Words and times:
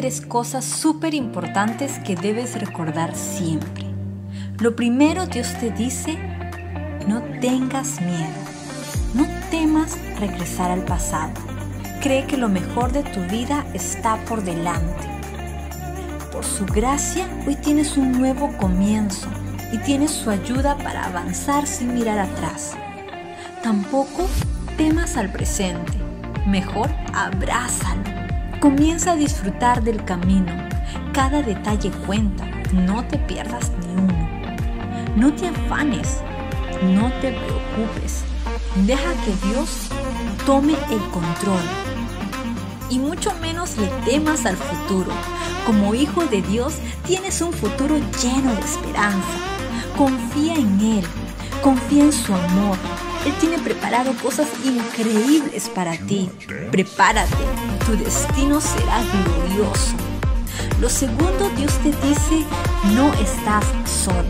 tres 0.00 0.22
cosas 0.22 0.64
súper 0.64 1.12
importantes 1.12 1.98
que 1.98 2.16
debes 2.16 2.58
recordar 2.58 3.14
siempre. 3.14 3.84
Lo 4.58 4.74
primero, 4.74 5.26
Dios 5.26 5.52
te 5.60 5.70
dice, 5.70 6.16
no 7.06 7.20
tengas 7.42 8.00
miedo, 8.00 8.40
no 9.12 9.26
temas 9.50 9.98
regresar 10.18 10.70
al 10.70 10.86
pasado. 10.86 11.34
Cree 12.00 12.26
que 12.26 12.38
lo 12.38 12.48
mejor 12.48 12.92
de 12.92 13.02
tu 13.02 13.20
vida 13.24 13.66
está 13.74 14.16
por 14.24 14.42
delante. 14.42 15.06
Por 16.32 16.46
su 16.46 16.64
gracia, 16.64 17.28
hoy 17.46 17.56
tienes 17.56 17.98
un 17.98 18.12
nuevo 18.12 18.56
comienzo 18.56 19.28
y 19.70 19.76
tienes 19.76 20.12
su 20.12 20.30
ayuda 20.30 20.78
para 20.78 21.04
avanzar 21.04 21.66
sin 21.66 21.92
mirar 21.92 22.20
atrás. 22.20 22.74
Tampoco 23.62 24.26
temas 24.78 25.18
al 25.18 25.30
presente, 25.30 25.92
mejor 26.46 26.88
abrázalo. 27.12 28.19
Comienza 28.60 29.12
a 29.12 29.16
disfrutar 29.16 29.82
del 29.82 30.04
camino. 30.04 30.52
Cada 31.14 31.40
detalle 31.40 31.90
cuenta, 32.06 32.44
no 32.74 33.02
te 33.06 33.16
pierdas 33.16 33.72
ni 33.80 33.94
uno. 33.94 34.28
No 35.16 35.32
te 35.32 35.48
afanes, 35.48 36.18
no 36.82 37.10
te 37.22 37.32
preocupes. 37.32 38.22
Deja 38.86 39.14
que 39.24 39.48
Dios 39.48 39.88
tome 40.44 40.74
el 40.90 41.00
control. 41.10 41.62
Y 42.90 42.98
mucho 42.98 43.32
menos 43.40 43.78
le 43.78 43.86
temas 44.04 44.44
al 44.44 44.58
futuro. 44.58 45.10
Como 45.64 45.94
hijo 45.94 46.26
de 46.26 46.42
Dios 46.42 46.74
tienes 47.06 47.40
un 47.40 47.54
futuro 47.54 47.96
lleno 48.22 48.54
de 48.54 48.60
esperanza. 48.60 49.38
Confía 49.96 50.54
en 50.54 50.78
Él, 50.82 51.06
confía 51.62 52.04
en 52.04 52.12
su 52.12 52.34
amor. 52.34 52.76
Él 53.26 53.34
tiene 53.38 53.58
preparado 53.58 54.12
cosas 54.22 54.48
increíbles 54.64 55.68
para 55.68 55.96
ti. 55.96 56.30
Prepárate, 56.70 57.36
tu 57.84 57.96
destino 57.96 58.60
será 58.60 59.02
glorioso. 59.02 59.94
Lo 60.80 60.88
segundo, 60.88 61.50
Dios 61.56 61.72
te 61.82 61.90
dice, 62.06 62.46
no 62.94 63.12
estás 63.14 63.64
solo. 63.84 64.24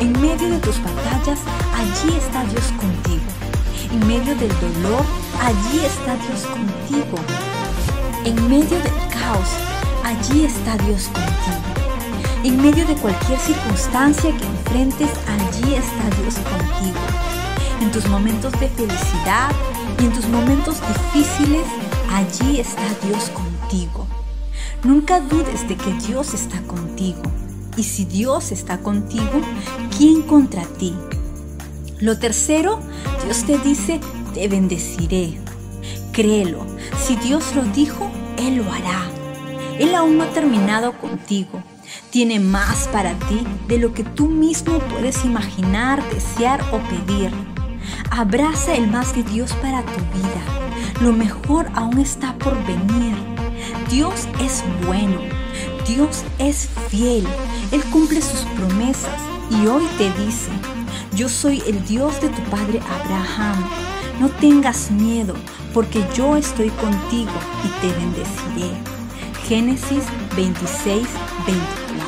En 0.00 0.12
medio 0.20 0.50
de 0.50 0.58
tus 0.58 0.76
batallas, 0.82 1.40
allí 1.74 2.16
está 2.16 2.44
Dios 2.44 2.64
contigo. 2.78 3.24
En 3.92 4.06
medio 4.06 4.36
del 4.36 4.52
dolor, 4.60 5.04
allí 5.40 5.80
está 5.84 6.14
Dios 6.16 6.42
contigo. 6.42 7.16
En 8.24 8.48
medio 8.48 8.78
del 8.78 8.92
caos, 9.10 9.48
allí 10.04 10.44
está 10.44 10.76
Dios 10.84 11.04
contigo. 11.04 11.78
En 12.44 12.60
medio 12.60 12.86
de 12.86 12.94
cualquier 12.96 13.38
circunstancia 13.38 14.30
que 14.30 14.44
enfrentes, 14.44 15.10
allí 15.26 15.74
está 15.74 16.20
Dios 16.20 16.34
contigo. 16.34 17.27
En 17.80 17.92
tus 17.92 18.06
momentos 18.08 18.52
de 18.58 18.68
felicidad 18.68 19.50
y 20.00 20.04
en 20.04 20.12
tus 20.12 20.26
momentos 20.28 20.76
difíciles, 21.12 21.64
allí 22.10 22.58
está 22.58 22.82
Dios 23.04 23.30
contigo. 23.30 24.06
Nunca 24.82 25.20
dudes 25.20 25.68
de 25.68 25.76
que 25.76 25.92
Dios 26.06 26.34
está 26.34 26.60
contigo. 26.62 27.22
Y 27.76 27.84
si 27.84 28.04
Dios 28.04 28.50
está 28.50 28.78
contigo, 28.78 29.40
¿quién 29.96 30.22
contra 30.22 30.64
ti? 30.64 30.94
Lo 32.00 32.18
tercero, 32.18 32.80
Dios 33.24 33.44
te 33.44 33.58
dice, 33.58 34.00
te 34.34 34.48
bendeciré. 34.48 35.38
Créelo, 36.12 36.66
si 37.00 37.14
Dios 37.14 37.54
lo 37.54 37.62
dijo, 37.62 38.10
Él 38.36 38.56
lo 38.56 38.72
hará. 38.72 39.08
Él 39.78 39.94
aún 39.94 40.18
no 40.18 40.24
ha 40.24 40.30
terminado 40.30 40.92
contigo. 40.98 41.62
Tiene 42.10 42.40
más 42.40 42.88
para 42.88 43.14
ti 43.14 43.46
de 43.68 43.78
lo 43.78 43.94
que 43.94 44.02
tú 44.02 44.26
mismo 44.26 44.80
puedes 44.80 45.24
imaginar, 45.24 46.02
desear 46.10 46.60
o 46.72 46.78
pedir. 46.88 47.30
Abraza 48.10 48.74
el 48.74 48.88
más 48.88 49.14
de 49.14 49.22
Dios 49.22 49.52
para 49.62 49.82
tu 49.82 50.00
vida. 50.16 50.42
Lo 51.00 51.12
mejor 51.12 51.66
aún 51.74 51.98
está 51.98 52.34
por 52.34 52.54
venir. 52.66 53.14
Dios 53.90 54.28
es 54.40 54.64
bueno. 54.86 55.20
Dios 55.86 56.24
es 56.38 56.68
fiel. 56.88 57.26
Él 57.70 57.82
cumple 57.84 58.20
sus 58.20 58.40
promesas 58.56 59.20
y 59.50 59.66
hoy 59.66 59.86
te 59.96 60.10
dice, 60.24 60.50
yo 61.14 61.28
soy 61.28 61.62
el 61.66 61.84
Dios 61.86 62.20
de 62.20 62.28
tu 62.28 62.42
padre 62.50 62.80
Abraham. 62.80 63.64
No 64.20 64.28
tengas 64.28 64.90
miedo, 64.90 65.34
porque 65.72 66.04
yo 66.14 66.36
estoy 66.36 66.70
contigo 66.70 67.30
y 67.64 67.68
te 67.80 67.92
bendeciré. 67.92 68.76
Génesis 69.46 70.04
26, 70.36 71.06
24. 71.46 72.07